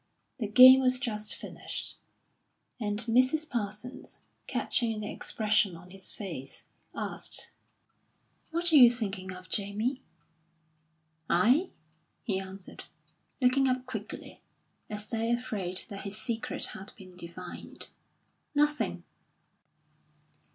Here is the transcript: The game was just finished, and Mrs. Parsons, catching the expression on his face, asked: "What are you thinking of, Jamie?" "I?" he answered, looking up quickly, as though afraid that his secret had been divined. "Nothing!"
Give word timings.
The 0.39 0.47
game 0.47 0.79
was 0.79 0.97
just 0.99 1.35
finished, 1.35 1.95
and 2.79 2.97
Mrs. 3.03 3.47
Parsons, 3.47 4.17
catching 4.47 4.99
the 5.01 5.11
expression 5.11 5.75
on 5.75 5.91
his 5.91 6.09
face, 6.11 6.65
asked: 6.95 7.51
"What 8.49 8.73
are 8.73 8.77
you 8.77 8.89
thinking 8.89 9.31
of, 9.31 9.47
Jamie?" 9.47 10.01
"I?" 11.29 11.67
he 12.23 12.39
answered, 12.39 12.85
looking 13.39 13.67
up 13.67 13.85
quickly, 13.85 14.41
as 14.89 15.07
though 15.07 15.33
afraid 15.33 15.81
that 15.89 16.01
his 16.01 16.17
secret 16.19 16.65
had 16.73 16.93
been 16.97 17.15
divined. 17.15 17.89
"Nothing!" 18.55 19.03